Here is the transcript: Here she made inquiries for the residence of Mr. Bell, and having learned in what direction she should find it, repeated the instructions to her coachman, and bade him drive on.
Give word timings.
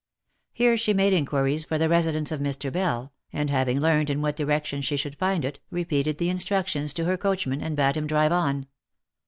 Here 0.51 0.77
she 0.77 0.95
made 0.95 1.13
inquiries 1.13 1.63
for 1.63 1.77
the 1.77 1.87
residence 1.87 2.31
of 2.31 2.39
Mr. 2.39 2.73
Bell, 2.73 3.13
and 3.31 3.51
having 3.51 3.79
learned 3.79 4.09
in 4.09 4.19
what 4.19 4.35
direction 4.35 4.81
she 4.81 4.97
should 4.97 5.15
find 5.15 5.45
it, 5.45 5.59
repeated 5.69 6.17
the 6.17 6.29
instructions 6.31 6.91
to 6.93 7.05
her 7.05 7.17
coachman, 7.17 7.61
and 7.61 7.77
bade 7.77 7.95
him 7.97 8.07
drive 8.07 8.31
on. 8.31 8.65